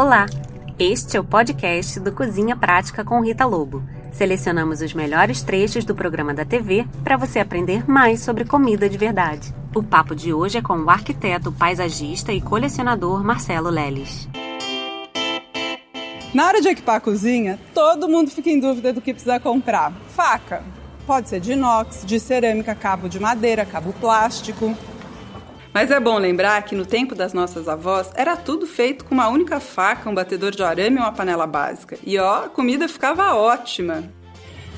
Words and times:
Olá! 0.00 0.24
Este 0.78 1.18
é 1.18 1.20
o 1.20 1.24
podcast 1.24 2.00
do 2.00 2.10
Cozinha 2.10 2.56
Prática 2.56 3.04
com 3.04 3.22
Rita 3.22 3.44
Lobo. 3.44 3.82
Selecionamos 4.10 4.80
os 4.80 4.94
melhores 4.94 5.42
trechos 5.42 5.84
do 5.84 5.94
programa 5.94 6.32
da 6.32 6.42
TV 6.42 6.86
para 7.04 7.18
você 7.18 7.38
aprender 7.38 7.86
mais 7.86 8.22
sobre 8.22 8.46
comida 8.46 8.88
de 8.88 8.96
verdade. 8.96 9.54
O 9.74 9.82
papo 9.82 10.16
de 10.16 10.32
hoje 10.32 10.56
é 10.56 10.62
com 10.62 10.78
o 10.78 10.88
arquiteto, 10.88 11.52
paisagista 11.52 12.32
e 12.32 12.40
colecionador 12.40 13.22
Marcelo 13.22 13.68
Leles. 13.68 14.26
Na 16.32 16.46
hora 16.46 16.62
de 16.62 16.68
equipar 16.68 16.96
a 16.96 17.00
cozinha, 17.00 17.60
todo 17.74 18.08
mundo 18.08 18.30
fica 18.30 18.48
em 18.48 18.58
dúvida 18.58 18.94
do 18.94 19.02
que 19.02 19.12
precisa 19.12 19.38
comprar. 19.38 19.92
Faca. 20.16 20.64
Pode 21.06 21.28
ser 21.28 21.40
de 21.40 21.52
inox, 21.52 22.06
de 22.06 22.18
cerâmica, 22.18 22.74
cabo 22.74 23.06
de 23.06 23.20
madeira, 23.20 23.66
cabo 23.66 23.92
plástico. 23.92 24.74
Mas 25.72 25.90
é 25.90 26.00
bom 26.00 26.18
lembrar 26.18 26.62
que 26.62 26.74
no 26.74 26.84
tempo 26.84 27.14
das 27.14 27.32
nossas 27.32 27.68
avós 27.68 28.10
era 28.16 28.36
tudo 28.36 28.66
feito 28.66 29.04
com 29.04 29.14
uma 29.14 29.28
única 29.28 29.60
faca, 29.60 30.10
um 30.10 30.14
batedor 30.14 30.50
de 30.50 30.62
arame 30.62 30.96
e 30.96 31.00
uma 31.00 31.12
panela 31.12 31.46
básica. 31.46 31.96
E 32.04 32.18
ó, 32.18 32.44
a 32.44 32.48
comida 32.48 32.88
ficava 32.88 33.34
ótima. 33.34 34.02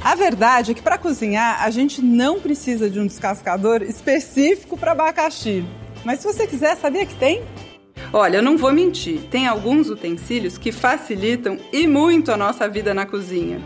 A 0.04 0.14
verdade 0.14 0.72
é 0.72 0.74
que 0.74 0.82
para 0.82 0.98
cozinhar 0.98 1.62
a 1.62 1.70
gente 1.70 2.02
não 2.02 2.40
precisa 2.40 2.90
de 2.90 3.00
um 3.00 3.06
descascador 3.06 3.82
específico 3.82 4.76
para 4.76 4.92
abacaxi. 4.92 5.64
Mas 6.04 6.20
se 6.20 6.26
você 6.26 6.46
quiser, 6.46 6.76
sabia 6.76 7.06
que 7.06 7.14
tem? 7.14 7.42
Olha, 8.12 8.38
eu 8.38 8.42
não 8.42 8.58
vou 8.58 8.72
mentir, 8.72 9.22
tem 9.30 9.46
alguns 9.46 9.88
utensílios 9.88 10.58
que 10.58 10.72
facilitam 10.72 11.56
e 11.72 11.86
muito 11.86 12.30
a 12.30 12.36
nossa 12.36 12.68
vida 12.68 12.92
na 12.92 13.06
cozinha. 13.06 13.62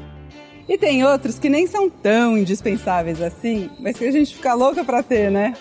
E 0.68 0.78
tem 0.78 1.04
outros 1.04 1.38
que 1.38 1.48
nem 1.48 1.66
são 1.66 1.88
tão 1.88 2.38
indispensáveis 2.38 3.20
assim, 3.20 3.70
mas 3.80 3.98
que 3.98 4.04
a 4.04 4.12
gente 4.12 4.34
fica 4.34 4.54
louca 4.54 4.84
para 4.84 5.02
ter, 5.02 5.30
né? 5.30 5.54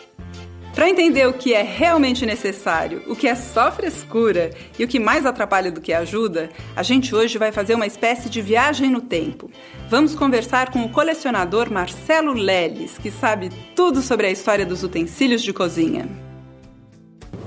Para 0.76 0.90
entender 0.90 1.26
o 1.26 1.32
que 1.32 1.54
é 1.54 1.64
realmente 1.64 2.26
necessário, 2.26 3.02
o 3.08 3.16
que 3.16 3.30
é 3.30 3.34
só 3.34 3.72
frescura 3.72 4.52
e 4.78 4.84
o 4.84 4.88
que 4.90 5.00
mais 5.00 5.26
atrapalha 5.26 5.72
do 5.72 5.80
que 5.80 5.94
ajuda, 5.94 6.50
a 6.76 6.84
gente 6.84 7.16
hoje 7.16 7.38
vai 7.38 7.50
fazer 7.50 7.76
uma 7.76 7.88
espécie 7.88 8.30
de 8.30 8.42
viagem 8.42 8.90
no 8.90 9.00
tempo. 9.00 9.50
Vamos 9.90 10.16
conversar 10.16 10.72
com 10.72 10.84
o 10.84 10.90
colecionador 10.90 11.72
Marcelo 11.72 12.34
Leles, 12.34 12.98
que 12.98 13.10
sabe 13.10 13.52
tudo 13.74 14.02
sobre 14.02 14.28
a 14.28 14.32
história 14.32 14.66
dos 14.66 14.84
utensílios 14.84 15.42
de 15.42 15.54
cozinha. 15.54 16.10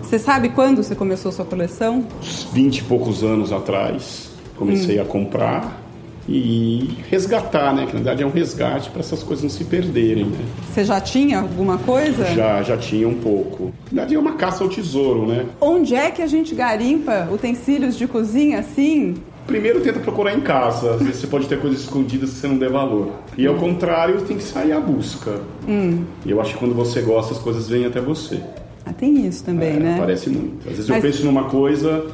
Você 0.01 0.19
sabe 0.19 0.49
quando 0.49 0.83
você 0.83 0.95
começou 0.95 1.31
sua 1.31 1.45
coleção? 1.45 2.07
Uns 2.21 2.45
20 2.45 2.79
e 2.79 2.85
poucos 2.85 3.23
anos 3.23 3.53
atrás, 3.53 4.31
comecei 4.57 4.99
hum. 4.99 5.03
a 5.03 5.05
comprar 5.05 5.88
e 6.29 6.97
resgatar, 7.09 7.75
né? 7.75 7.87
Que 7.87 7.95
na 7.95 8.01
verdade 8.01 8.23
é 8.23 8.27
um 8.27 8.31
resgate 8.31 8.91
para 8.91 9.01
essas 9.01 9.23
coisas 9.23 9.43
não 9.43 9.51
se 9.51 9.65
perderem, 9.65 10.27
né? 10.27 10.39
Você 10.71 10.85
já 10.85 11.01
tinha 11.01 11.41
alguma 11.41 11.79
coisa? 11.79 12.27
Já, 12.35 12.63
já 12.63 12.77
tinha 12.77 13.09
um 13.09 13.15
pouco. 13.15 13.73
Na 13.91 14.03
verdade 14.03 14.15
é 14.15 14.19
uma 14.19 14.35
caça 14.35 14.63
ao 14.63 14.71
tesouro, 14.71 15.27
né? 15.27 15.47
Onde 15.61 15.95
é 15.95 16.11
que 16.11 16.21
a 16.21 16.27
gente 16.27 16.55
garimpa 16.55 17.29
utensílios 17.33 17.97
de 17.97 18.07
cozinha 18.07 18.59
assim? 18.59 19.15
Primeiro 19.47 19.81
tenta 19.81 19.99
procurar 19.99 20.35
em 20.35 20.41
casa, 20.41 20.91
às 20.91 21.01
vezes 21.01 21.23
você 21.23 21.27
pode 21.27 21.49
ter 21.49 21.59
coisas 21.59 21.81
escondidas 21.81 22.33
que 22.33 22.37
você 22.37 22.49
não 22.49 22.59
dê 22.59 22.69
valor. 22.69 23.13
E 23.37 23.47
ao 23.47 23.55
contrário, 23.55 24.21
tem 24.21 24.37
que 24.37 24.43
sair 24.43 24.73
à 24.73 24.81
busca. 24.81 25.41
Hum. 25.67 26.05
E 26.27 26.31
eu 26.31 26.39
acho 26.39 26.53
que 26.53 26.59
quando 26.59 26.75
você 26.75 27.01
gosta, 27.01 27.33
as 27.33 27.39
coisas 27.39 27.67
vêm 27.67 27.87
até 27.87 27.99
você. 27.99 28.43
Ah, 28.85 28.93
tem 28.93 29.27
isso 29.27 29.45
também, 29.45 29.77
é, 29.77 29.81
né? 29.81 29.97
Parece 29.99 30.29
muito. 30.29 30.69
Às 30.69 30.77
vezes 30.77 30.89
Mas... 30.91 31.03
eu 31.03 31.11
penso 31.11 31.25
numa 31.25 31.45
coisa, 31.45 32.07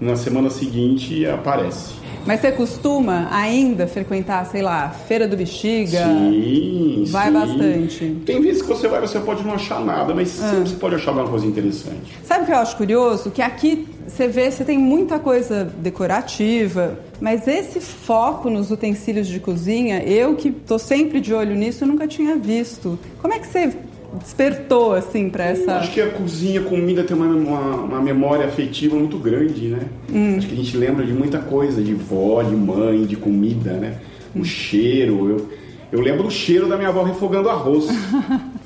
na 0.00 0.16
semana 0.16 0.50
seguinte 0.50 1.26
aparece. 1.26 1.94
Mas 2.28 2.40
você 2.40 2.52
costuma 2.52 3.28
ainda 3.30 3.86
frequentar, 3.86 4.44
sei 4.44 4.60
lá, 4.60 4.90
Feira 4.90 5.26
do 5.26 5.34
Bexiga? 5.34 6.04
Sim, 6.04 7.04
Vai 7.08 7.28
sim. 7.28 7.32
bastante. 7.32 8.16
Tem 8.26 8.42
vezes 8.42 8.60
que 8.60 8.68
você 8.68 8.86
vai, 8.86 9.00
você 9.00 9.18
pode 9.18 9.42
não 9.42 9.54
achar 9.54 9.80
nada, 9.80 10.14
mas 10.14 10.38
ah. 10.42 10.50
sempre 10.50 10.68
você 10.68 10.76
pode 10.76 10.94
achar 10.96 11.12
alguma 11.12 11.28
coisa 11.28 11.46
interessante. 11.46 12.18
Sabe 12.22 12.42
o 12.42 12.46
que 12.46 12.52
eu 12.52 12.58
acho 12.58 12.76
curioso? 12.76 13.30
Que 13.30 13.40
aqui 13.40 13.88
você 14.06 14.28
vê, 14.28 14.50
você 14.50 14.62
tem 14.62 14.76
muita 14.76 15.18
coisa 15.18 15.64
decorativa, 15.64 16.98
mas 17.18 17.48
esse 17.48 17.80
foco 17.80 18.50
nos 18.50 18.70
utensílios 18.70 19.26
de 19.26 19.40
cozinha, 19.40 20.02
eu 20.02 20.34
que 20.36 20.50
tô 20.50 20.78
sempre 20.78 21.20
de 21.20 21.32
olho 21.32 21.54
nisso, 21.54 21.86
nunca 21.86 22.06
tinha 22.06 22.36
visto. 22.36 22.98
Como 23.22 23.32
é 23.32 23.38
que 23.38 23.46
você 23.46 23.72
despertou, 24.14 24.94
assim, 24.94 25.28
para 25.28 25.44
essa. 25.44 25.76
acho 25.76 25.92
que 25.92 26.00
a 26.00 26.10
cozinha, 26.10 26.60
a 26.60 26.64
comida 26.64 27.04
tem 27.04 27.16
uma, 27.16 27.26
uma, 27.26 27.76
uma, 27.76 28.00
memória 28.00 28.46
afetiva 28.46 28.96
muito 28.96 29.18
grande, 29.18 29.68
né? 29.68 29.80
Hum. 30.12 30.36
Acho 30.38 30.46
que 30.46 30.54
a 30.54 30.56
gente 30.56 30.76
lembra 30.76 31.04
de 31.04 31.12
muita 31.12 31.38
coisa, 31.38 31.82
de 31.82 31.94
vó, 31.94 32.42
de 32.42 32.54
mãe, 32.56 33.04
de 33.04 33.16
comida, 33.16 33.72
né? 33.72 33.98
O 34.34 34.40
hum. 34.40 34.44
cheiro. 34.44 35.28
Eu, 35.30 35.48
eu 35.92 36.00
lembro 36.00 36.22
do 36.22 36.30
cheiro 36.30 36.68
da 36.68 36.76
minha 36.76 36.88
avó 36.88 37.02
refogando 37.02 37.48
arroz. 37.50 37.86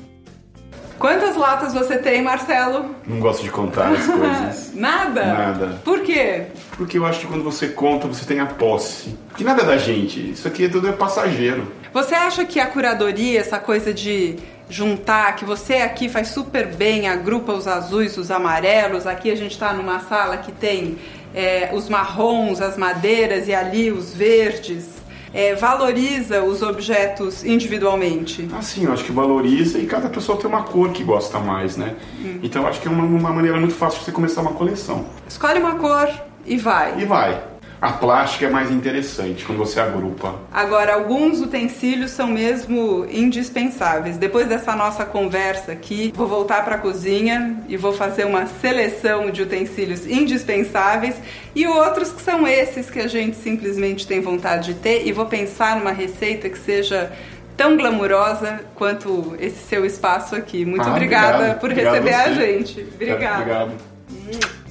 Quantas 1.03 1.35
latas 1.35 1.73
você 1.73 1.97
tem, 1.97 2.21
Marcelo? 2.21 2.95
Não 3.05 3.19
gosto 3.19 3.43
de 3.43 3.49
contar 3.49 3.91
as 3.91 4.05
coisas. 4.05 4.71
nada? 4.73 5.25
Nada. 5.25 5.81
Por 5.83 5.99
quê? 5.99 6.43
Porque 6.77 6.97
eu 6.97 7.05
acho 7.05 7.19
que 7.19 7.27
quando 7.27 7.43
você 7.43 7.67
conta, 7.67 8.07
você 8.07 8.23
tem 8.23 8.39
a 8.39 8.45
posse. 8.45 9.13
Que 9.35 9.43
nada 9.43 9.63
é 9.63 9.65
da 9.65 9.75
gente. 9.75 10.31
Isso 10.31 10.47
aqui 10.47 10.69
tudo 10.69 10.87
é 10.87 10.93
passageiro. 10.93 11.67
Você 11.93 12.15
acha 12.15 12.45
que 12.45 12.57
a 12.57 12.67
curadoria, 12.67 13.41
essa 13.41 13.59
coisa 13.59 13.93
de 13.93 14.37
juntar, 14.73 15.35
que 15.35 15.45
você 15.45 15.75
aqui 15.75 16.09
faz 16.09 16.29
super 16.29 16.67
bem, 16.67 17.07
agrupa 17.07 17.53
os 17.53 17.67
azuis, 17.67 18.17
os 18.17 18.31
amarelos. 18.31 19.05
Aqui 19.05 19.29
a 19.29 19.35
gente 19.35 19.51
está 19.51 19.71
numa 19.71 19.99
sala 19.99 20.37
que 20.37 20.51
tem 20.51 20.97
é, 21.33 21.69
os 21.73 21.87
marrons, 21.87 22.59
as 22.59 22.75
madeiras 22.75 23.47
e 23.47 23.53
ali 23.53 23.91
os 23.91 24.13
verdes. 24.13 24.91
É, 25.31 25.55
valoriza 25.55 26.43
os 26.43 26.61
objetos 26.61 27.43
individualmente? 27.43 28.47
Ah, 28.53 28.61
sim, 28.61 28.85
eu 28.85 28.93
acho 28.93 29.03
que 29.03 29.11
valoriza 29.11 29.79
e 29.79 29.85
cada 29.85 30.07
pessoa 30.07 30.37
tem 30.37 30.47
uma 30.47 30.63
cor 30.63 30.89
que 30.91 31.03
gosta 31.03 31.39
mais, 31.39 31.75
né? 31.75 31.95
Hum. 32.19 32.39
Então 32.43 32.63
eu 32.63 32.67
acho 32.67 32.79
que 32.81 32.87
é 32.87 32.91
uma, 32.91 33.03
uma 33.03 33.31
maneira 33.31 33.59
muito 33.59 33.73
fácil 33.73 33.99
de 33.99 34.05
você 34.05 34.11
começar 34.11 34.41
uma 34.41 34.53
coleção. 34.53 35.05
Escolhe 35.27 35.59
uma 35.59 35.75
cor 35.75 36.09
e 36.45 36.57
vai. 36.57 36.99
E 36.99 37.05
vai 37.05 37.52
a 37.83 37.91
plástica 37.91 38.45
é 38.45 38.49
mais 38.49 38.71
interessante 38.71 39.43
quando 39.43 39.57
você 39.57 39.77
agrupa. 39.77 40.35
Agora, 40.53 40.93
alguns 40.93 41.41
utensílios 41.41 42.11
são 42.11 42.27
mesmo 42.27 43.05
indispensáveis. 43.11 44.15
Depois 44.15 44.47
dessa 44.47 44.73
nossa 44.73 45.03
conversa 45.03 45.73
aqui, 45.73 46.13
vou 46.15 46.25
voltar 46.25 46.63
para 46.63 46.75
a 46.75 46.77
cozinha 46.77 47.61
e 47.67 47.75
vou 47.75 47.91
fazer 47.91 48.25
uma 48.25 48.47
seleção 48.47 49.29
de 49.29 49.41
utensílios 49.41 50.07
indispensáveis 50.07 51.17
e 51.53 51.67
outros 51.67 52.09
que 52.13 52.21
são 52.21 52.47
esses 52.47 52.89
que 52.89 53.01
a 53.01 53.07
gente 53.07 53.35
simplesmente 53.35 54.07
tem 54.07 54.21
vontade 54.21 54.73
de 54.73 54.79
ter 54.79 55.05
e 55.05 55.11
vou 55.11 55.25
pensar 55.25 55.75
numa 55.75 55.91
receita 55.91 56.47
que 56.47 56.59
seja 56.59 57.11
tão 57.57 57.75
glamurosa 57.75 58.61
quanto 58.75 59.35
esse 59.41 59.61
seu 59.61 59.85
espaço 59.85 60.37
aqui. 60.37 60.63
Muito 60.63 60.87
ah, 60.87 60.91
obrigada 60.91 61.35
obrigado. 61.35 61.59
por 61.59 61.69
obrigado 61.69 61.93
receber 61.95 62.13
a, 62.13 62.23
a 62.23 62.33
gente. 62.33 62.87
Obrigada. 62.95 63.41
Obrigado. 63.41 64.62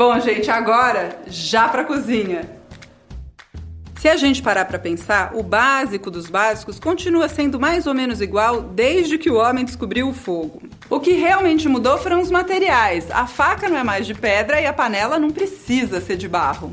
Bom, 0.00 0.18
gente, 0.18 0.50
agora 0.50 1.18
já 1.26 1.68
para 1.68 1.84
cozinha. 1.84 2.48
Se 3.96 4.08
a 4.08 4.16
gente 4.16 4.42
parar 4.42 4.64
para 4.64 4.78
pensar, 4.78 5.32
o 5.34 5.42
básico 5.42 6.10
dos 6.10 6.30
básicos 6.30 6.80
continua 6.80 7.28
sendo 7.28 7.60
mais 7.60 7.86
ou 7.86 7.92
menos 7.92 8.22
igual 8.22 8.62
desde 8.62 9.18
que 9.18 9.28
o 9.28 9.34
homem 9.34 9.62
descobriu 9.62 10.08
o 10.08 10.14
fogo. 10.14 10.62
O 10.88 11.00
que 11.00 11.12
realmente 11.12 11.68
mudou 11.68 11.98
foram 11.98 12.22
os 12.22 12.30
materiais. 12.30 13.10
A 13.10 13.26
faca 13.26 13.68
não 13.68 13.76
é 13.76 13.84
mais 13.84 14.06
de 14.06 14.14
pedra 14.14 14.58
e 14.58 14.64
a 14.64 14.72
panela 14.72 15.18
não 15.18 15.30
precisa 15.30 16.00
ser 16.00 16.16
de 16.16 16.26
barro. 16.26 16.72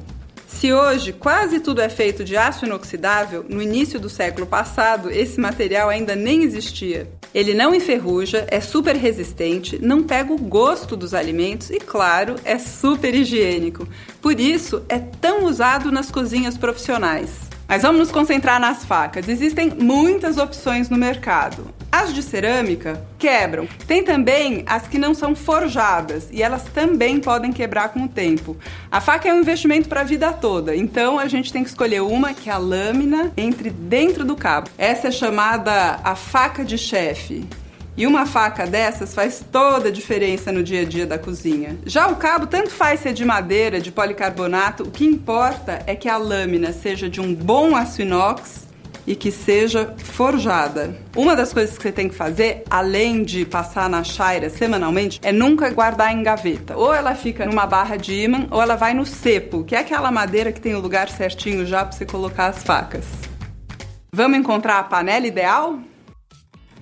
Se 0.60 0.74
hoje 0.74 1.14
quase 1.14 1.60
tudo 1.60 1.82
é 1.82 1.88
feito 1.88 2.24
de 2.24 2.36
aço 2.36 2.66
inoxidável, 2.66 3.46
no 3.48 3.62
início 3.62 4.00
do 4.00 4.10
século 4.10 4.48
passado 4.48 5.12
esse 5.12 5.40
material 5.40 5.88
ainda 5.88 6.16
nem 6.16 6.42
existia. 6.42 7.08
Ele 7.32 7.54
não 7.54 7.76
enferruja, 7.76 8.44
é 8.50 8.60
super 8.60 8.96
resistente, 8.96 9.78
não 9.80 10.02
pega 10.02 10.34
o 10.34 10.38
gosto 10.38 10.98
dos 10.98 11.14
alimentos 11.14 11.70
e, 11.70 11.78
claro, 11.78 12.38
é 12.44 12.58
super 12.58 13.14
higiênico. 13.14 13.88
Por 14.20 14.40
isso, 14.40 14.84
é 14.90 14.98
tão 14.98 15.46
usado 15.46 15.92
nas 15.92 16.10
cozinhas 16.10 16.58
profissionais. 16.58 17.30
Mas 17.68 17.84
vamos 17.84 18.00
nos 18.00 18.12
concentrar 18.12 18.60
nas 18.60 18.84
facas. 18.84 19.30
Existem 19.30 19.70
muitas 19.70 20.40
opções 20.40 20.90
no 20.90 20.98
mercado. 20.98 21.72
As 21.98 22.14
de 22.14 22.22
cerâmica 22.22 23.04
quebram. 23.18 23.68
Tem 23.88 24.04
também 24.04 24.64
as 24.68 24.88
que 24.88 25.00
não 25.00 25.16
são 25.16 25.36
forjadas 25.36 26.28
e 26.32 26.44
elas 26.44 26.66
também 26.66 27.20
podem 27.20 27.52
quebrar 27.52 27.90
com 27.90 28.04
o 28.04 28.08
tempo. 28.08 28.56
A 28.92 29.02
faca 29.02 29.28
é 29.28 29.34
um 29.34 29.40
investimento 29.40 29.90
para 29.90 30.02
a 30.02 30.04
vida 30.04 30.32
toda, 30.32 30.76
então 30.76 31.18
a 31.18 31.28
gente 31.28 31.52
tem 31.52 31.64
que 31.64 31.70
escolher 31.70 32.04
uma 32.04 32.36
que 32.36 32.52
a 32.52 32.58
lâmina 32.60 33.34
entre 33.36 33.72
dentro 33.72 34.24
do 34.24 34.36
cabo. 34.36 34.70
Essa 34.78 35.08
é 35.08 35.12
chamada 35.12 36.00
a 36.04 36.14
faca 36.14 36.64
de 36.64 36.78
chefe. 36.78 37.48
E 37.98 38.06
uma 38.06 38.28
faca 38.28 38.68
dessas 38.68 39.16
faz 39.16 39.44
toda 39.52 39.88
a 39.88 39.92
diferença 39.92 40.52
no 40.52 40.62
dia 40.62 40.82
a 40.82 40.86
dia 40.86 41.08
da 41.08 41.18
cozinha. 41.18 41.80
Já 41.84 42.08
o 42.10 42.18
cabo, 42.18 42.46
tanto 42.46 42.70
faz 42.70 43.00
ser 43.00 43.14
de 43.14 43.26
madeira, 43.26 43.82
de 43.82 43.92
policarbonato, 43.92 44.84
o 44.84 44.92
que 44.92 45.04
importa 45.04 45.82
é 45.88 45.96
que 45.96 46.08
a 46.08 46.18
lâmina 46.18 46.72
seja 46.72 47.10
de 47.10 47.20
um 47.20 47.34
bom 47.34 47.76
aço 47.76 48.04
inox 48.04 48.67
e 49.08 49.16
que 49.16 49.32
seja 49.32 49.96
forjada. 49.98 50.96
Uma 51.16 51.36
das 51.36 51.54
coisas 51.54 51.78
que 51.78 51.82
você 51.82 51.92
tem 51.92 52.10
que 52.10 52.16
fazer, 52.16 52.64
além 52.70 53.24
de 53.24 53.46
passar 53.46 53.90
na 53.90 54.04
chaira 54.04 54.50
semanalmente, 54.50 55.20
é 55.24 55.32
nunca 55.32 55.70
guardar 55.70 56.14
em 56.14 56.22
gaveta. 56.22 56.76
Ou 56.76 56.94
ela 56.94 57.16
fica 57.16 57.46
numa 57.46 57.66
barra 57.66 57.96
de 57.96 58.14
ímã, 58.14 58.48
ou 58.52 58.62
ela 58.62 58.76
vai 58.76 58.94
no 58.94 59.06
cepo, 59.06 59.64
que 59.64 59.76
é 59.76 59.80
aquela 59.80 60.12
madeira 60.12 60.52
que 60.52 60.60
tem 60.60 60.76
o 60.76 60.82
lugar 60.82 61.10
certinho 61.10 61.66
já 61.66 61.86
para 61.86 61.94
você 61.94 62.06
colocar 62.06 62.48
as 62.48 62.62
facas. 62.62 63.06
Vamos 64.12 64.38
encontrar 64.38 64.80
a 64.80 64.84
panela 64.84 65.26
ideal? 65.26 65.80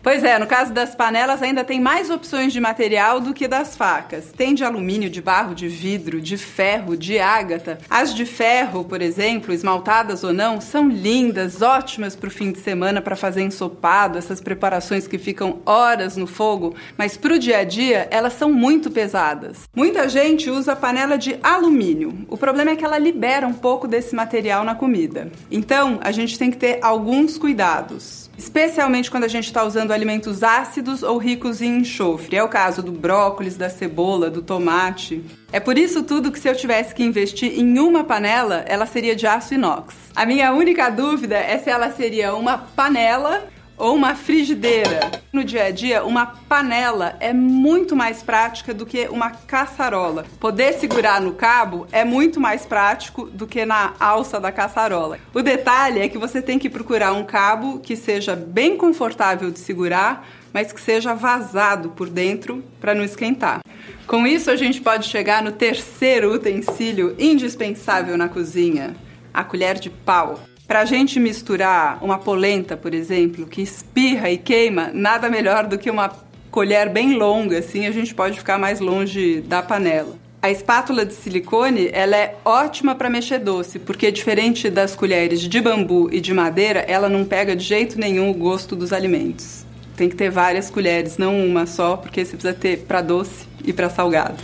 Pois 0.05 0.23
é, 0.23 0.37
no 0.37 0.45
caso 0.45 0.71
das 0.71 0.93
panelas 0.93 1.41
ainda 1.41 1.63
tem 1.63 1.81
mais 1.81 2.11
opções 2.11 2.53
de 2.53 2.61
material 2.61 3.19
do 3.19 3.33
que 3.33 3.47
das 3.47 3.75
facas. 3.75 4.31
Tem 4.31 4.53
de 4.53 4.63
alumínio, 4.63 5.09
de 5.09 5.19
barro, 5.19 5.55
de 5.55 5.67
vidro, 5.67 6.21
de 6.21 6.37
ferro, 6.37 6.95
de 6.95 7.17
ágata. 7.17 7.79
As 7.89 8.13
de 8.13 8.23
ferro, 8.23 8.83
por 8.83 9.01
exemplo, 9.01 9.51
esmaltadas 9.51 10.23
ou 10.23 10.31
não, 10.31 10.61
são 10.61 10.87
lindas, 10.87 11.63
ótimas 11.63 12.15
para 12.15 12.27
o 12.27 12.31
fim 12.31 12.51
de 12.51 12.59
semana 12.59 13.01
para 13.01 13.15
fazer 13.15 13.41
ensopado, 13.41 14.19
essas 14.19 14.39
preparações 14.39 15.07
que 15.07 15.17
ficam 15.17 15.57
horas 15.65 16.15
no 16.15 16.27
fogo, 16.27 16.75
mas 16.95 17.17
para 17.17 17.33
o 17.33 17.39
dia 17.39 17.57
a 17.57 17.63
dia 17.63 18.07
elas 18.11 18.33
são 18.33 18.53
muito 18.53 18.91
pesadas. 18.91 19.61
Muita 19.75 20.07
gente 20.07 20.51
usa 20.51 20.75
panela 20.75 21.17
de 21.17 21.39
alumínio. 21.41 22.13
O 22.27 22.37
problema 22.37 22.69
é 22.69 22.75
que 22.75 22.85
ela 22.85 22.99
libera 22.99 23.47
um 23.47 23.53
pouco 23.55 23.87
desse 23.87 24.13
material 24.13 24.63
na 24.63 24.75
comida. 24.75 25.31
Então, 25.49 25.97
a 26.03 26.11
gente 26.11 26.37
tem 26.37 26.51
que 26.51 26.57
ter 26.57 26.77
alguns 26.83 27.39
cuidados 27.39 28.24
especialmente 28.37 29.09
quando 29.09 29.23
a 29.23 29.29
gente 29.29 29.45
está 29.45 29.63
usando 29.63 29.91
alimentos 29.91 30.43
ácidos 30.43 31.03
ou 31.03 31.17
ricos 31.17 31.61
em 31.61 31.77
enxofre. 31.77 32.37
É 32.37 32.43
o 32.43 32.49
caso 32.49 32.81
do 32.81 32.91
brócolis, 32.91 33.57
da 33.57 33.69
cebola, 33.69 34.29
do 34.29 34.41
tomate. 34.41 35.23
É 35.51 35.59
por 35.59 35.77
isso 35.77 36.03
tudo 36.03 36.31
que 36.31 36.39
se 36.39 36.49
eu 36.49 36.55
tivesse 36.55 36.93
que 36.93 37.03
investir 37.03 37.59
em 37.59 37.79
uma 37.79 38.03
panela, 38.03 38.63
ela 38.67 38.85
seria 38.85 39.15
de 39.15 39.25
aço 39.25 39.53
inox. 39.53 39.95
A 40.15 40.25
minha 40.25 40.51
única 40.53 40.89
dúvida 40.89 41.37
é 41.37 41.57
se 41.57 41.69
ela 41.69 41.91
seria 41.91 42.35
uma 42.35 42.57
panela 42.57 43.47
ou 43.77 43.95
uma 43.95 44.15
frigideira. 44.15 45.11
No 45.31 45.43
dia 45.43 45.65
a 45.65 45.71
dia, 45.71 46.03
uma 46.03 46.25
panela 46.25 47.15
é 47.19 47.33
muito 47.33 47.95
mais 47.95 48.23
prática 48.23 48.73
do 48.73 48.85
que 48.85 49.07
uma 49.07 49.31
caçarola. 49.31 50.25
Poder 50.39 50.73
segurar 50.73 51.19
no 51.21 51.33
cabo 51.33 51.87
é 51.91 52.05
muito 52.05 52.39
mais 52.39 52.65
prático 52.65 53.25
do 53.25 53.45
que 53.45 53.65
na 53.65 53.93
alça 53.99 54.39
da 54.39 54.51
caçarola. 54.51 55.19
O 55.33 55.41
detalhe 55.41 55.99
é 55.99 56.07
que 56.07 56.17
você 56.17 56.41
tem 56.41 56.57
que 56.57 56.69
procurar 56.69 57.13
um 57.13 57.25
cabo 57.25 57.79
que 57.79 57.95
seja 57.95 58.35
bem 58.35 58.77
confortável 58.77 59.51
de 59.51 59.59
segurar, 59.59 60.27
mas 60.53 60.71
que 60.71 60.79
seja 60.79 61.13
vazado 61.13 61.89
por 61.89 62.09
dentro 62.09 62.63
para 62.79 62.95
não 62.95 63.03
esquentar. 63.03 63.59
Com 64.07 64.25
isso, 64.25 64.49
a 64.49 64.55
gente 64.55 64.81
pode 64.81 65.07
chegar 65.07 65.43
no 65.43 65.51
terceiro 65.51 66.33
utensílio 66.33 67.15
indispensável 67.19 68.17
na 68.17 68.29
cozinha: 68.29 68.95
a 69.33 69.43
colher 69.43 69.77
de 69.77 69.89
pau. 69.89 70.39
Para 70.67 70.79
a 70.79 70.85
gente 70.85 71.19
misturar 71.19 72.03
uma 72.03 72.17
polenta, 72.17 72.75
por 72.75 72.93
exemplo, 72.93 73.45
que 73.45 73.61
espirra 73.61 74.31
e 74.31 74.37
queima, 74.37 74.89
nada 74.91 75.29
melhor 75.29 75.67
do 75.67 75.77
que 75.77 75.91
uma 75.91 76.11
colher 76.49 76.89
bem 76.89 77.13
longa, 77.13 77.59
assim 77.59 77.85
a 77.85 77.91
gente 77.91 78.15
pode 78.15 78.37
ficar 78.37 78.57
mais 78.57 78.79
longe 78.79 79.41
da 79.41 79.61
panela. 79.61 80.15
A 80.41 80.49
espátula 80.49 81.05
de 81.05 81.13
silicone 81.13 81.89
ela 81.93 82.17
é 82.17 82.35
ótima 82.43 82.95
para 82.95 83.11
mexer 83.11 83.39
doce, 83.39 83.77
porque 83.77 84.11
diferente 84.11 84.69
das 84.71 84.95
colheres 84.95 85.41
de 85.41 85.61
bambu 85.61 86.09
e 86.11 86.19
de 86.19 86.33
madeira, 86.33 86.79
ela 86.87 87.09
não 87.09 87.25
pega 87.25 87.55
de 87.55 87.63
jeito 87.63 87.99
nenhum 87.99 88.31
o 88.31 88.33
gosto 88.33 88.75
dos 88.75 88.91
alimentos. 88.91 89.65
Tem 89.95 90.09
que 90.09 90.15
ter 90.15 90.31
várias 90.31 90.69
colheres, 90.69 91.17
não 91.17 91.45
uma 91.45 91.67
só, 91.67 91.95
porque 91.95 92.25
você 92.25 92.31
precisa 92.31 92.53
ter 92.53 92.79
para 92.85 93.01
doce 93.01 93.45
e 93.63 93.71
para 93.71 93.89
salgado. 93.89 94.41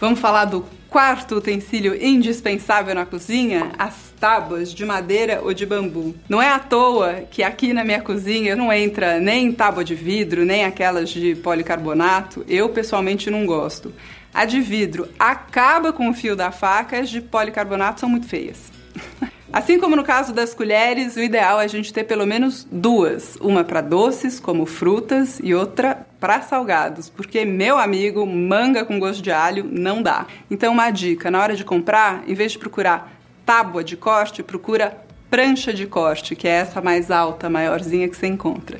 Vamos 0.00 0.18
falar 0.18 0.46
do 0.46 0.64
quarto 0.92 1.36
utensílio 1.36 1.96
indispensável 2.00 2.94
na 2.94 3.06
cozinha, 3.06 3.72
as 3.78 4.12
tábuas 4.20 4.74
de 4.74 4.84
madeira 4.84 5.40
ou 5.42 5.54
de 5.54 5.64
bambu. 5.64 6.14
Não 6.28 6.40
é 6.40 6.50
à 6.50 6.58
toa 6.58 7.22
que 7.30 7.42
aqui 7.42 7.72
na 7.72 7.82
minha 7.82 8.02
cozinha 8.02 8.54
não 8.54 8.70
entra 8.70 9.18
nem 9.18 9.50
tábua 9.50 9.82
de 9.82 9.94
vidro, 9.94 10.44
nem 10.44 10.66
aquelas 10.66 11.08
de 11.08 11.34
policarbonato. 11.34 12.44
Eu 12.46 12.68
pessoalmente 12.68 13.30
não 13.30 13.46
gosto. 13.46 13.90
A 14.34 14.44
de 14.44 14.60
vidro 14.60 15.08
acaba 15.18 15.94
com 15.94 16.10
o 16.10 16.14
fio 16.14 16.36
da 16.36 16.52
faca, 16.52 17.00
as 17.00 17.08
de 17.08 17.22
policarbonato 17.22 18.00
são 18.00 18.08
muito 18.08 18.28
feias. 18.28 18.70
Assim 19.50 19.78
como 19.78 19.96
no 19.96 20.04
caso 20.04 20.32
das 20.32 20.54
colheres, 20.54 21.16
o 21.16 21.20
ideal 21.20 21.60
é 21.60 21.64
a 21.64 21.68
gente 21.68 21.92
ter 21.92 22.04
pelo 22.04 22.26
menos 22.26 22.66
duas, 22.70 23.36
uma 23.38 23.62
para 23.62 23.82
doces, 23.82 24.40
como 24.40 24.64
frutas, 24.64 25.38
e 25.42 25.54
outra 25.54 26.01
para 26.22 26.40
salgados, 26.40 27.10
porque 27.10 27.44
meu 27.44 27.76
amigo, 27.76 28.24
manga 28.24 28.84
com 28.84 28.96
gosto 29.00 29.20
de 29.20 29.32
alho 29.32 29.68
não 29.68 30.00
dá. 30.00 30.24
Então 30.48 30.72
uma 30.72 30.88
dica, 30.88 31.32
na 31.32 31.40
hora 31.40 31.56
de 31.56 31.64
comprar, 31.64 32.22
em 32.28 32.32
vez 32.32 32.52
de 32.52 32.60
procurar 32.60 33.12
tábua 33.44 33.82
de 33.82 33.96
corte, 33.96 34.40
procura 34.40 34.96
prancha 35.28 35.74
de 35.74 35.84
corte, 35.84 36.36
que 36.36 36.46
é 36.46 36.52
essa 36.52 36.80
mais 36.80 37.10
alta, 37.10 37.50
maiorzinha 37.50 38.08
que 38.08 38.16
você 38.16 38.28
encontra. 38.28 38.78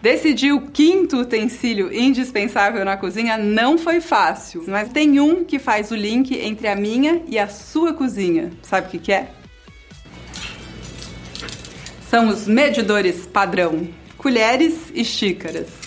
Decidir 0.00 0.52
o 0.52 0.62
quinto 0.62 1.18
utensílio 1.18 1.92
indispensável 1.92 2.86
na 2.86 2.96
cozinha 2.96 3.36
não 3.36 3.76
foi 3.76 4.00
fácil, 4.00 4.64
mas 4.66 4.88
tem 4.88 5.20
um 5.20 5.44
que 5.44 5.58
faz 5.58 5.90
o 5.90 5.94
link 5.94 6.34
entre 6.34 6.68
a 6.68 6.74
minha 6.74 7.22
e 7.28 7.38
a 7.38 7.48
sua 7.48 7.92
cozinha. 7.92 8.50
Sabe 8.62 8.86
o 8.86 8.90
que, 8.92 8.98
que 8.98 9.12
é? 9.12 9.28
São 12.08 12.28
os 12.28 12.48
medidores 12.48 13.26
padrão, 13.26 13.86
colheres 14.16 14.90
e 14.94 15.04
xícaras. 15.04 15.81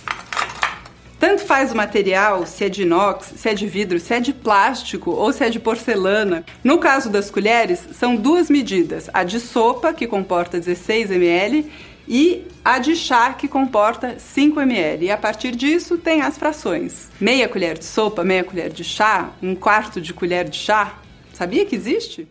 Tanto 1.19 1.43
faz 1.43 1.71
o 1.71 1.75
material, 1.75 2.45
se 2.45 2.65
é 2.65 2.69
de 2.69 2.81
inox, 2.81 3.33
se 3.37 3.49
é 3.49 3.53
de 3.53 3.65
vidro, 3.65 3.99
se 3.99 4.13
é 4.13 4.19
de 4.19 4.33
plástico 4.33 5.11
ou 5.11 5.31
se 5.31 5.43
é 5.43 5.49
de 5.49 5.59
porcelana. 5.59 6.43
No 6.63 6.77
caso 6.77 7.09
das 7.09 7.31
colheres, 7.31 7.87
são 7.93 8.15
duas 8.15 8.49
medidas: 8.49 9.09
a 9.13 9.23
de 9.23 9.39
sopa, 9.39 9.93
que 9.93 10.07
comporta 10.07 10.59
16 10.59 11.11
ml, 11.11 11.71
e 12.07 12.45
a 12.63 12.79
de 12.79 12.95
chá, 12.95 13.33
que 13.33 13.47
comporta 13.47 14.19
5 14.19 14.59
ml. 14.59 15.05
E 15.05 15.11
a 15.11 15.17
partir 15.17 15.55
disso 15.55 15.97
tem 15.97 16.21
as 16.21 16.37
frações: 16.37 17.09
meia 17.19 17.47
colher 17.47 17.77
de 17.77 17.85
sopa, 17.85 18.23
meia 18.23 18.43
colher 18.43 18.69
de 18.69 18.83
chá, 18.83 19.31
um 19.41 19.55
quarto 19.55 20.01
de 20.01 20.13
colher 20.13 20.49
de 20.49 20.57
chá. 20.57 20.99
Sabia 21.33 21.65
que 21.65 21.75
existe? 21.75 22.27